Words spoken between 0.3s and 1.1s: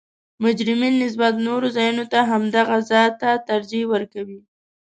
مجرمین